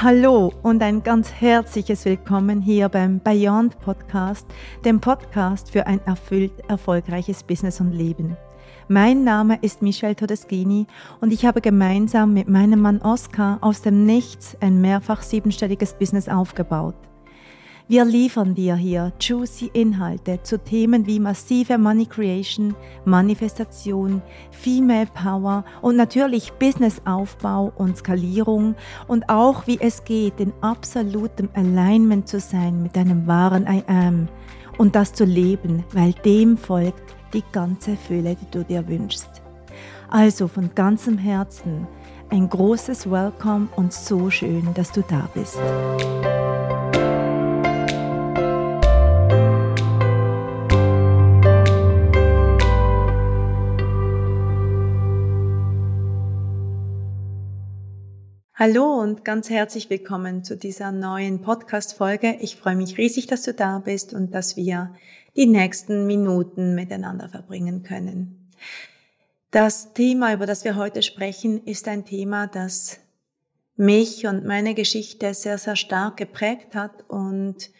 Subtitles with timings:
[0.00, 4.46] Hallo und ein ganz herzliches Willkommen hier beim Beyond Podcast,
[4.84, 8.36] dem Podcast für ein erfüllt erfolgreiches Business und Leben.
[8.86, 10.86] Mein Name ist Michelle Todeschini
[11.20, 16.28] und ich habe gemeinsam mit meinem Mann Oscar aus dem Nichts ein mehrfach siebenstelliges Business
[16.28, 17.07] aufgebaut.
[17.90, 22.76] Wir liefern dir hier juicy Inhalte zu Themen wie massive Money Creation,
[23.06, 24.20] Manifestation,
[24.50, 28.74] Female Power und natürlich Businessaufbau und Skalierung
[29.06, 34.28] und auch wie es geht, in absolutem Alignment zu sein mit deinem wahren I Am
[34.76, 39.40] und das zu leben, weil dem folgt die ganze Fülle, die du dir wünschst.
[40.10, 41.86] Also von ganzem Herzen
[42.28, 45.58] ein großes Welcome und so schön, dass du da bist.
[58.60, 62.38] Hallo und ganz herzlich willkommen zu dieser neuen Podcast-Folge.
[62.40, 64.96] Ich freue mich riesig, dass du da bist und dass wir
[65.36, 68.50] die nächsten Minuten miteinander verbringen können.
[69.52, 72.98] Das Thema, über das wir heute sprechen, ist ein Thema, das
[73.76, 77.70] mich und meine Geschichte sehr, sehr stark geprägt hat und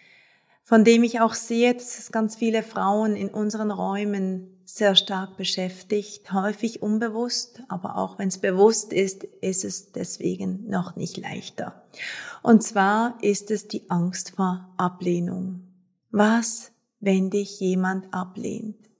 [0.68, 5.38] von dem ich auch sehe, dass es ganz viele Frauen in unseren Räumen sehr stark
[5.38, 11.86] beschäftigt, häufig unbewusst, aber auch wenn es bewusst ist, ist es deswegen noch nicht leichter.
[12.42, 15.62] Und zwar ist es die Angst vor Ablehnung.
[16.10, 18.90] Was, wenn dich jemand ablehnt?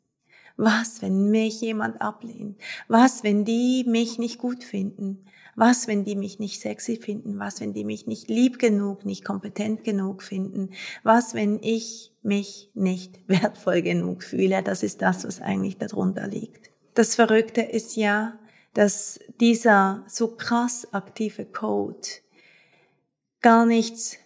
[0.56, 2.58] Was, wenn mich jemand ablehnt?
[2.88, 5.26] Was, wenn die mich nicht gut finden?
[5.58, 7.36] Was, wenn die mich nicht sexy finden?
[7.40, 10.70] Was, wenn die mich nicht lieb genug, nicht kompetent genug finden?
[11.02, 14.62] Was, wenn ich mich nicht wertvoll genug fühle?
[14.62, 16.70] Das ist das, was eigentlich darunter liegt.
[16.94, 18.38] Das Verrückte ist ja,
[18.72, 22.06] dass dieser so krass aktive Code
[23.40, 24.16] gar nichts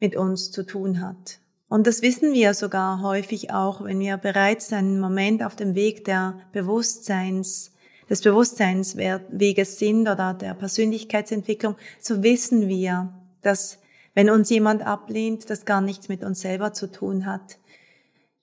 [0.00, 1.38] mit uns zu tun hat.
[1.68, 6.04] Und das wissen wir sogar häufig auch, wenn wir bereits einen Moment auf dem Weg
[6.04, 7.73] der Bewusstseins
[8.08, 13.78] des Bewusstseinsweges sind oder der Persönlichkeitsentwicklung, so wissen wir, dass
[14.14, 17.58] wenn uns jemand ablehnt, das gar nichts mit uns selber zu tun hat,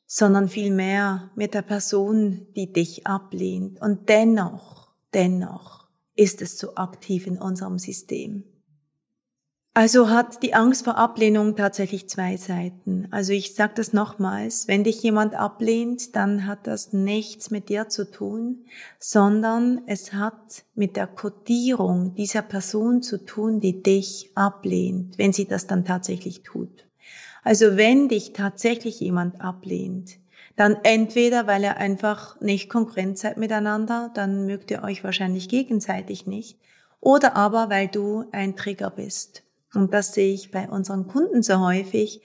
[0.06, 3.82] sondern vielmehr mit der Person, die dich ablehnt.
[3.82, 8.44] Und dennoch, dennoch ist es so aktiv in unserem System.
[9.74, 13.08] Also hat die Angst vor Ablehnung tatsächlich zwei Seiten.
[13.12, 17.88] Also ich sage das nochmals, wenn dich jemand ablehnt, dann hat das nichts mit dir
[17.88, 18.66] zu tun,
[19.00, 25.48] sondern es hat mit der Kodierung dieser Person zu tun, die dich ablehnt, wenn sie
[25.48, 26.86] das dann tatsächlich tut.
[27.42, 30.18] Also wenn dich tatsächlich jemand ablehnt,
[30.58, 36.28] dann entweder, weil er einfach nicht konkurrent seid miteinander, dann mögt ihr euch wahrscheinlich gegenseitig
[36.28, 36.59] nicht,
[37.00, 39.44] oder aber, weil du ein Trigger bist.
[39.74, 42.22] Und das sehe ich bei unseren Kunden so häufig,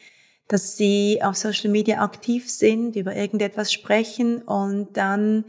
[0.49, 5.45] dass sie auf Social Media aktiv sind, über irgendetwas sprechen und dann,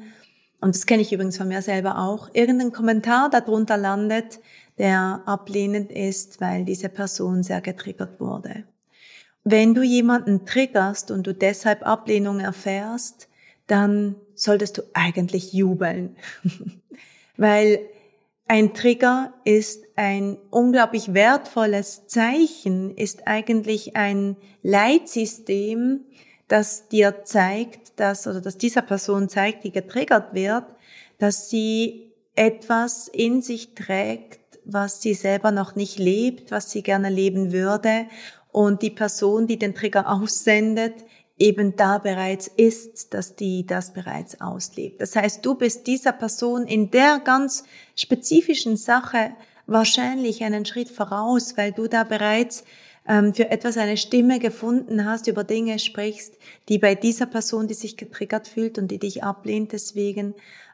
[0.59, 4.39] und das kenne ich übrigens von mir selber auch, irgendein Kommentar darunter landet,
[4.77, 8.63] der ablehnend ist, weil diese Person sehr getriggert wurde.
[9.43, 13.27] Wenn du jemanden triggerst und du deshalb Ablehnung erfährst,
[13.65, 16.15] dann solltest du eigentlich jubeln.
[17.37, 17.79] weil
[18.47, 26.05] ein Trigger ist ein unglaublich wertvolles Zeichen, ist eigentlich ein Leitsystem,
[26.47, 30.63] das dir zeigt, dass, oder dass dieser Person zeigt, die getriggert wird,
[31.17, 37.09] dass sie etwas in sich trägt, was sie selber noch nicht lebt, was sie gerne
[37.09, 38.05] leben würde.
[38.51, 40.93] Und die Person, die den Trigger aussendet,
[41.37, 45.01] eben da bereits ist, dass die das bereits auslebt.
[45.01, 47.63] Das heißt, du bist dieser Person in der ganz
[47.95, 49.31] spezifischen Sache
[49.67, 52.63] wahrscheinlich einen Schritt voraus, weil du da bereits
[53.07, 56.35] ähm, für etwas eine Stimme gefunden hast, über Dinge sprichst,
[56.69, 60.33] die bei dieser Person, die sich getriggert fühlt und die dich ablehnt, deswegen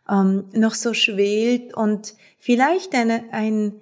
[0.09, 3.73] ähm, noch so schwelt und vielleicht eine, ein,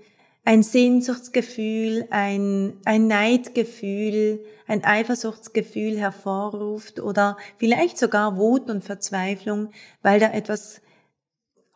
[0.43, 9.71] ein Sehnsuchtsgefühl, ein, ein Neidgefühl, ein Eifersuchtsgefühl hervorruft oder vielleicht sogar Wut und Verzweiflung,
[10.01, 10.81] weil da etwas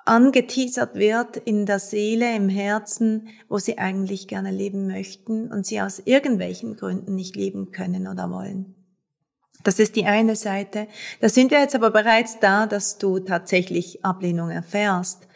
[0.06, 5.82] angeteasert wird in der Seele, im Herzen, wo sie eigentlich gerne leben möchten und sie
[5.82, 8.76] aus irgendwelchen Gründen nicht leben können oder wollen.
[9.64, 10.88] Das ist die eine Seite.
[11.22, 15.28] Da sind wir jetzt aber bereits da, dass du tatsächlich Ablehnung erfährst.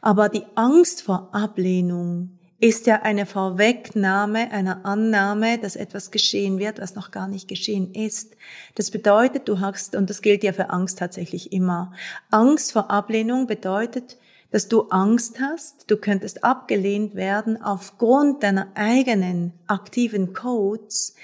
[0.00, 6.80] Aber die Angst vor Ablehnung ist ja eine Vorwegnahme einer Annahme, dass etwas geschehen wird,
[6.80, 8.34] was noch gar nicht geschehen ist.
[8.74, 11.92] Das bedeutet, du hast, und das gilt ja für Angst tatsächlich immer,
[12.30, 14.16] Angst vor Ablehnung bedeutet,
[14.50, 21.14] dass du Angst hast, du könntest abgelehnt werden aufgrund deiner eigenen aktiven Codes,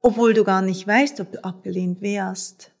[0.00, 2.72] obwohl du gar nicht weißt, ob du abgelehnt wärst.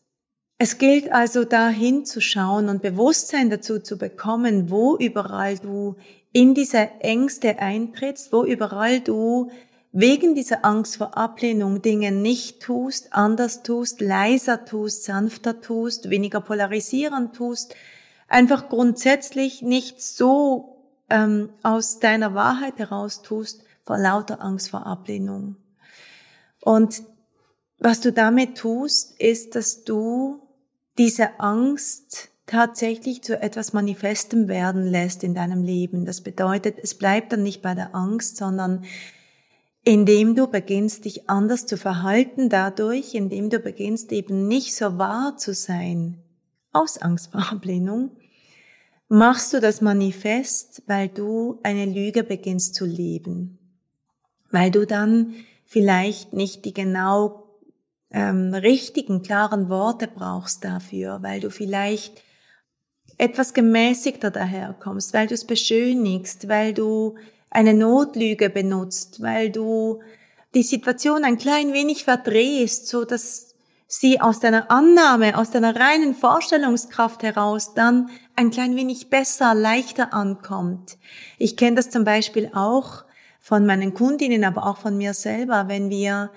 [0.60, 5.94] Es gilt also da hinzuschauen und Bewusstsein dazu zu bekommen, wo überall du
[6.38, 9.50] in diese Ängste eintrittst, wo überall du
[9.90, 16.40] wegen dieser Angst vor Ablehnung Dinge nicht tust, anders tust, leiser tust, sanfter tust, weniger
[16.40, 17.74] polarisierend tust,
[18.28, 20.76] einfach grundsätzlich nicht so
[21.10, 25.56] ähm, aus deiner Wahrheit heraus tust, vor lauter Angst vor Ablehnung.
[26.60, 27.02] Und
[27.80, 30.40] was du damit tust, ist, dass du
[30.98, 36.04] diese Angst tatsächlich zu etwas Manifestem werden lässt in deinem Leben.
[36.04, 38.84] Das bedeutet, es bleibt dann nicht bei der Angst, sondern
[39.84, 45.36] indem du beginnst, dich anders zu verhalten dadurch, indem du beginnst, eben nicht so wahr
[45.36, 46.22] zu sein,
[46.72, 48.10] aus Angst vor Ablehnung,
[49.08, 53.58] machst du das manifest, weil du eine Lüge beginnst zu leben,
[54.50, 55.34] weil du dann
[55.64, 57.44] vielleicht nicht die genau
[58.10, 62.22] ähm, richtigen, klaren Worte brauchst dafür, weil du vielleicht
[63.18, 67.16] etwas gemäßigter daherkommst, weil du es beschönigst, weil du
[67.50, 70.00] eine Notlüge benutzt, weil du
[70.54, 73.54] die Situation ein klein wenig verdrehst, so dass
[73.86, 80.12] sie aus deiner Annahme, aus deiner reinen Vorstellungskraft heraus dann ein klein wenig besser, leichter
[80.12, 80.98] ankommt.
[81.38, 83.04] Ich kenne das zum Beispiel auch
[83.40, 86.30] von meinen Kundinnen, aber auch von mir selber, wenn wir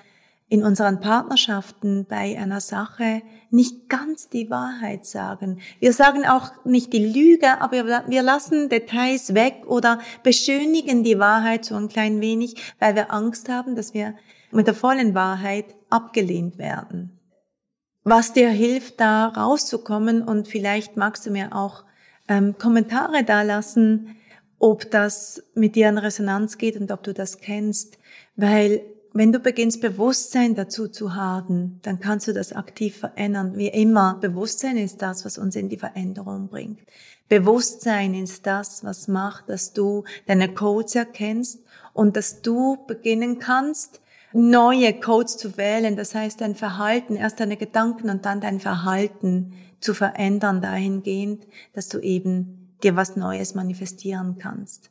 [0.52, 3.22] in unseren Partnerschaften bei einer Sache
[3.52, 5.62] nicht ganz die Wahrheit sagen.
[5.80, 11.64] Wir sagen auch nicht die Lüge, aber wir lassen Details weg oder beschönigen die Wahrheit
[11.64, 14.14] so ein klein wenig, weil wir Angst haben, dass wir
[14.52, 17.18] mit der vollen Wahrheit abgelehnt werden.
[18.04, 21.86] Was dir hilft, da rauszukommen und vielleicht magst du mir auch
[22.28, 24.18] ähm, Kommentare da lassen,
[24.60, 28.00] ob das mit dir in Resonanz geht und ob du das kennst,
[28.36, 28.82] weil
[29.14, 33.58] wenn du beginnst, Bewusstsein dazu zu haben, dann kannst du das aktiv verändern.
[33.58, 36.80] Wie immer, Bewusstsein ist das, was uns in die Veränderung bringt.
[37.28, 41.60] Bewusstsein ist das, was macht, dass du deine Codes erkennst
[41.94, 44.02] und dass du beginnen kannst,
[44.34, 45.96] neue Codes zu wählen.
[45.96, 51.90] Das heißt, dein Verhalten, erst deine Gedanken und dann dein Verhalten zu verändern dahingehend, dass
[51.90, 54.90] du eben dir was Neues manifestieren kannst.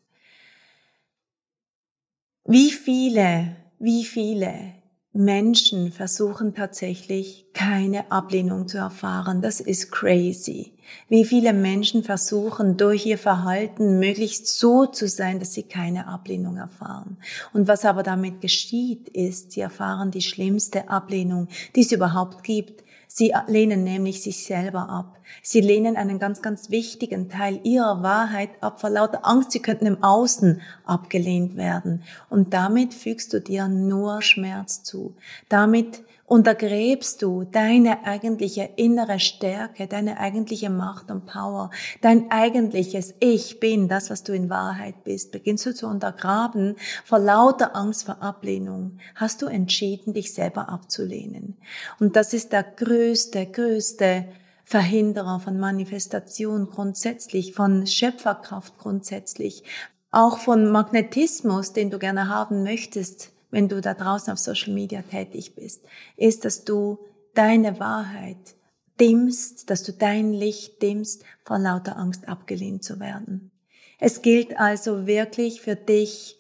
[2.44, 4.74] Wie viele wie viele
[5.12, 9.40] Menschen versuchen tatsächlich keine Ablehnung zu erfahren.
[9.42, 10.74] Das ist crazy.
[11.08, 16.56] Wie viele Menschen versuchen durch ihr Verhalten möglichst so zu sein, dass sie keine Ablehnung
[16.56, 17.16] erfahren.
[17.52, 22.84] Und was aber damit geschieht, ist, sie erfahren die schlimmste Ablehnung, die es überhaupt gibt.
[23.12, 25.18] Sie lehnen nämlich sich selber ab.
[25.42, 29.86] Sie lehnen einen ganz, ganz wichtigen Teil ihrer Wahrheit ab vor lauter Angst, sie könnten
[29.86, 32.04] im Außen abgelehnt werden.
[32.28, 35.16] Und damit fügst du dir nur Schmerz zu.
[35.48, 41.70] Damit untergräbst du deine eigentliche innere Stärke, deine eigentliche Macht und Power,
[42.02, 47.18] dein eigentliches Ich bin, das, was du in Wahrheit bist, beginnst du zu untergraben vor
[47.18, 51.56] lauter Angst vor Ablehnung, hast du entschieden, dich selber abzulehnen.
[51.98, 54.26] Und das ist der größte, größte
[54.62, 59.64] Verhinderer von Manifestation grundsätzlich, von Schöpferkraft grundsätzlich,
[60.12, 65.02] auch von Magnetismus, den du gerne haben möchtest, wenn du da draußen auf Social Media
[65.02, 65.82] tätig bist,
[66.16, 66.98] ist, dass du
[67.34, 68.56] deine Wahrheit
[68.98, 73.50] dimmst, dass du dein Licht dimmst, vor lauter Angst abgelehnt zu werden.
[73.98, 76.36] Es gilt also wirklich für dich,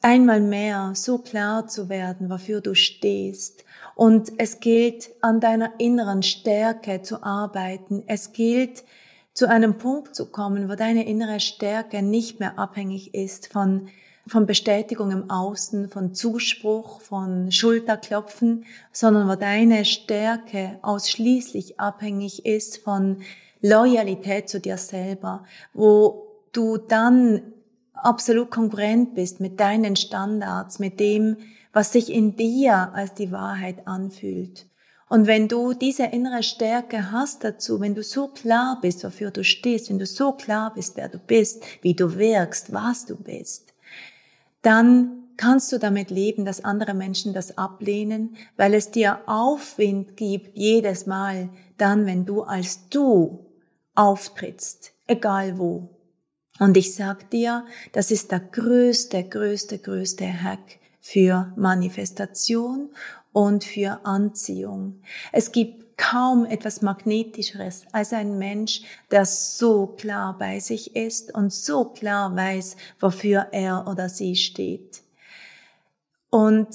[0.00, 3.64] einmal mehr so klar zu werden, wofür du stehst.
[3.94, 8.04] Und es gilt, an deiner inneren Stärke zu arbeiten.
[8.06, 8.84] Es gilt,
[9.34, 13.88] zu einem Punkt zu kommen, wo deine innere Stärke nicht mehr abhängig ist von
[14.28, 22.78] von Bestätigung im Außen, von Zuspruch, von Schulterklopfen, sondern wo deine Stärke ausschließlich abhängig ist
[22.78, 23.22] von
[23.60, 27.42] Loyalität zu dir selber, wo du dann
[27.94, 31.36] absolut konkurrent bist mit deinen Standards, mit dem,
[31.72, 34.66] was sich in dir als die Wahrheit anfühlt.
[35.08, 39.42] Und wenn du diese innere Stärke hast dazu, wenn du so klar bist, wofür du
[39.42, 43.72] stehst, wenn du so klar bist, wer du bist, wie du wirkst, was du bist,
[44.62, 50.56] dann kannst du damit leben, dass andere Menschen das ablehnen, weil es dir Aufwind gibt
[50.58, 53.46] jedes Mal dann, wenn du als du
[53.94, 55.88] auftrittst, egal wo.
[56.58, 62.90] Und ich sag dir, das ist der größte, größte, größte Hack für Manifestation
[63.32, 65.02] und für Anziehung.
[65.32, 71.52] Es gibt kaum etwas Magnetischeres als ein Mensch, der so klar bei sich ist und
[71.52, 75.02] so klar weiß, wofür er oder sie steht.
[76.30, 76.68] Und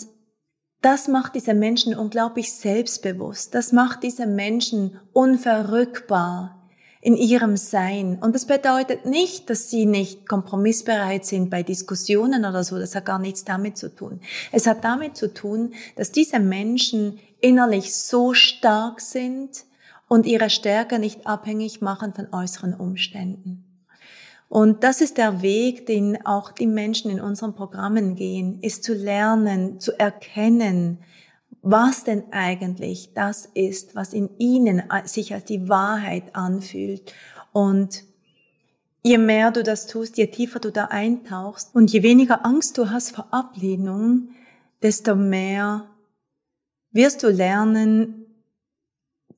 [0.82, 3.56] das macht diese Menschen unglaublich selbstbewusst.
[3.56, 6.60] Das macht diese Menschen unverrückbar
[7.00, 8.18] in ihrem Sein.
[8.22, 12.80] Und das bedeutet nicht, dass sie nicht kompromissbereit sind bei Diskussionen oder so.
[12.80, 14.20] Das hat gar nichts damit zu tun.
[14.52, 19.66] Es hat damit zu tun, dass diese Menschen innerlich so stark sind
[20.08, 23.66] und ihre Stärke nicht abhängig machen von äußeren Umständen.
[24.48, 28.94] Und das ist der Weg, den auch die Menschen in unseren Programmen gehen, ist zu
[28.94, 31.00] lernen, zu erkennen,
[31.62, 37.14] was denn eigentlich das ist, was in ihnen sich als die Wahrheit anfühlt.
[37.52, 38.04] Und
[39.02, 42.90] je mehr du das tust, je tiefer du da eintauchst und je weniger Angst du
[42.90, 44.30] hast vor Ablehnung,
[44.82, 45.88] desto mehr
[46.94, 48.26] wirst du lernen,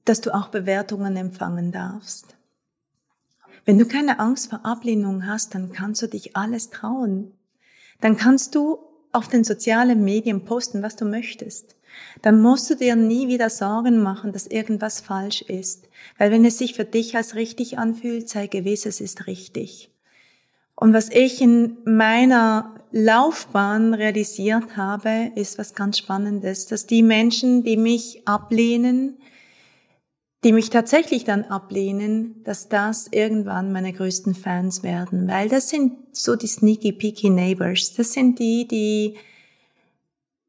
[0.04, 2.36] dass du auch Bewertungen empfangen darfst.
[3.66, 7.32] Wenn du keine Angst vor Ablehnung hast, dann kannst du dich alles trauen.
[8.02, 8.78] Dann kannst du
[9.12, 11.76] auf den sozialen Medien posten, was du möchtest
[12.22, 15.88] dann musst du dir nie wieder Sorgen machen, dass irgendwas falsch ist.
[16.18, 19.92] Weil wenn es sich für dich als richtig anfühlt, sei gewiss, es ist richtig.
[20.75, 27.63] Und was ich in meiner Laufbahn realisiert habe, ist was ganz Spannendes, dass die Menschen,
[27.63, 29.17] die mich ablehnen,
[30.44, 35.94] die mich tatsächlich dann ablehnen, dass das irgendwann meine größten Fans werden, weil das sind
[36.12, 37.96] so die sneaky peaky neighbors.
[37.96, 39.15] Das sind die, die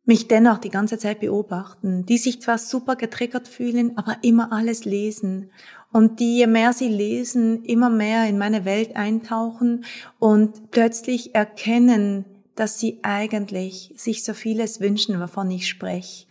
[0.05, 4.85] mich dennoch die ganze Zeit beobachten, die sich zwar super getriggert fühlen, aber immer alles
[4.85, 5.51] lesen
[5.97, 9.87] und die, je mehr sie lesen, immer mehr in meine Welt eintauchen
[10.19, 16.27] und plötzlich erkennen, dass sie eigentlich sich so vieles wünschen, wovon ich spreche.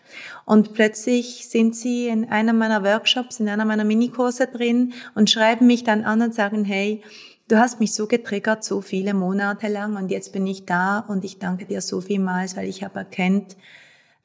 [0.46, 5.66] Und plötzlich sind sie in einer meiner Workshops, in einer meiner Minikurse drin und schreiben
[5.66, 7.02] mich dann an und sagen, hey,
[7.48, 11.26] du hast mich so getriggert, so viele Monate lang und jetzt bin ich da und
[11.26, 13.58] ich danke dir so vielmals, weil ich habe erkannt,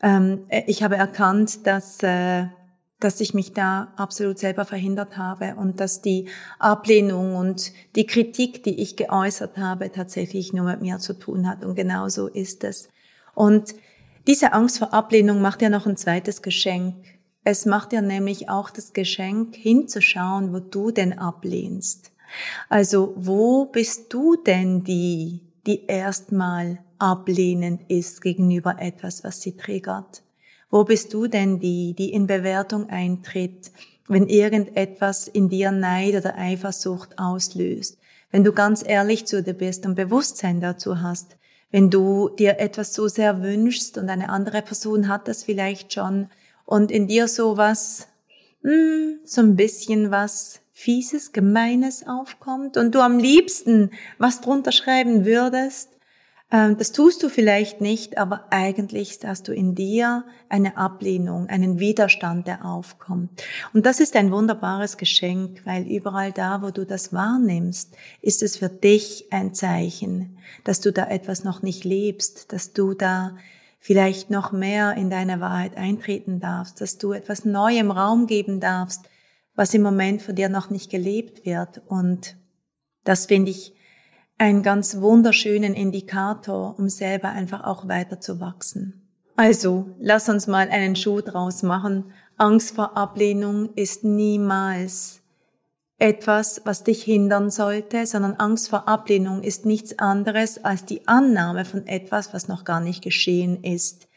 [0.03, 2.49] ähm, äh, ich habe erkannt, dass, äh,
[3.01, 6.29] dass ich mich da absolut selber verhindert habe und dass die
[6.59, 11.65] Ablehnung und die Kritik, die ich geäußert habe, tatsächlich nur mit mir zu tun hat
[11.65, 12.89] und genau so ist es.
[13.35, 13.75] Und
[14.27, 16.95] diese Angst vor Ablehnung macht ja noch ein zweites Geschenk.
[17.43, 22.13] Es macht ja nämlich auch das Geschenk, hinzuschauen, wo du denn ablehnst.
[22.69, 30.23] Also wo bist du denn die, die erstmal ablehnend ist gegenüber etwas, was sie triggert?
[30.71, 33.73] Wo bist du denn die, die in Bewertung eintritt,
[34.07, 37.99] wenn irgendetwas in dir Neid oder Eifersucht auslöst?
[38.31, 41.37] Wenn du ganz ehrlich zu dir bist und Bewusstsein dazu hast,
[41.73, 46.29] wenn du dir etwas so sehr wünschst und eine andere Person hat das vielleicht schon
[46.65, 48.07] und in dir sowas,
[48.63, 55.25] hm, so ein bisschen was Fieses, Gemeines aufkommt und du am liebsten was drunter schreiben
[55.25, 55.91] würdest,
[56.51, 62.49] das tust du vielleicht nicht, aber eigentlich hast du in dir eine Ablehnung, einen Widerstand,
[62.49, 63.45] der aufkommt.
[63.73, 68.57] Und das ist ein wunderbares Geschenk, weil überall da, wo du das wahrnimmst, ist es
[68.57, 73.37] für dich ein Zeichen, dass du da etwas noch nicht lebst, dass du da
[73.79, 79.09] vielleicht noch mehr in deine Wahrheit eintreten darfst, dass du etwas Neuem Raum geben darfst,
[79.55, 81.81] was im Moment von dir noch nicht gelebt wird.
[81.87, 82.37] Und
[83.05, 83.73] das finde ich
[84.41, 89.03] einen ganz wunderschönen Indikator, um selber einfach auch weiter zu wachsen.
[89.37, 92.13] Also, lass uns mal einen Schuh draus machen.
[92.39, 95.21] Angst vor Ablehnung ist niemals
[95.99, 101.67] etwas, was dich hindern sollte, sondern Angst vor Ablehnung ist nichts anderes als die Annahme
[101.67, 104.09] von etwas, was noch gar nicht geschehen ist.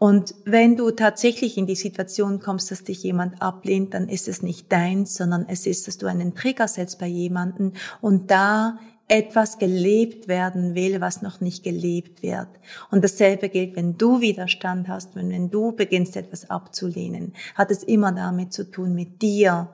[0.00, 4.42] Und wenn du tatsächlich in die Situation kommst, dass dich jemand ablehnt, dann ist es
[4.42, 9.58] nicht deins, sondern es ist, dass du einen Trigger setzt bei jemanden und da etwas
[9.58, 12.48] gelebt werden will, was noch nicht gelebt wird.
[12.90, 17.82] Und dasselbe gilt, wenn du Widerstand hast, wenn, wenn du beginnst etwas abzulehnen, hat es
[17.82, 19.70] immer damit zu tun mit dir,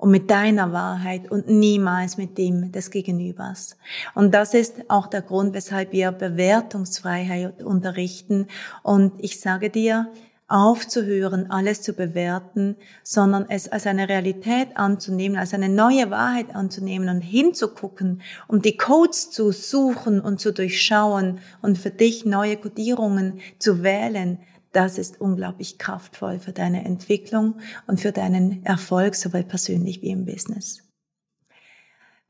[0.00, 3.76] und mit deiner Wahrheit und niemals mit dem des Gegenübers.
[4.14, 8.46] Und das ist auch der Grund, weshalb wir Bewertungsfreiheit unterrichten.
[8.82, 10.10] Und ich sage dir,
[10.50, 17.08] aufzuhören, alles zu bewerten, sondern es als eine Realität anzunehmen, als eine neue Wahrheit anzunehmen
[17.08, 23.40] und hinzugucken, um die Codes zu suchen und zu durchschauen und für dich neue Codierungen
[23.58, 24.38] zu wählen,
[24.72, 30.24] das ist unglaublich kraftvoll für deine Entwicklung und für deinen Erfolg, sowohl persönlich wie im
[30.24, 30.82] Business.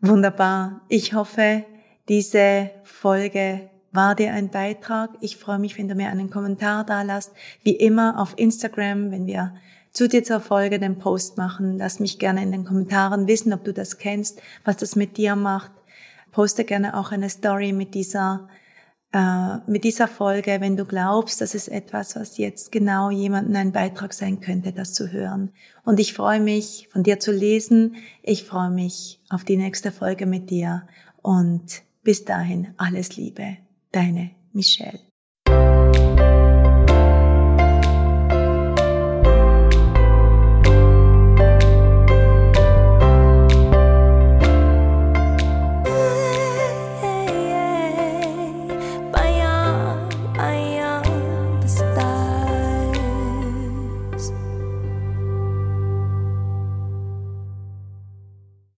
[0.00, 0.80] Wunderbar.
[0.88, 1.64] Ich hoffe,
[2.08, 5.10] diese Folge war dir ein Beitrag.
[5.20, 7.32] Ich freue mich, wenn du mir einen Kommentar da lässt.
[7.62, 9.54] Wie immer auf Instagram, wenn wir
[9.92, 11.78] zu dieser Folge den Post machen.
[11.78, 15.36] Lass mich gerne in den Kommentaren wissen, ob du das kennst, was das mit dir
[15.36, 15.72] macht.
[16.32, 18.48] Poste gerne auch eine Story mit dieser
[19.12, 23.72] äh, mit dieser Folge, wenn du glaubst, das ist etwas, was jetzt genau jemandem ein
[23.72, 25.50] Beitrag sein könnte, das zu hören.
[25.84, 27.96] Und ich freue mich, von dir zu lesen.
[28.22, 30.86] Ich freue mich auf die nächste Folge mit dir.
[31.22, 33.56] Und bis dahin alles Liebe,
[33.92, 35.00] deine Michelle.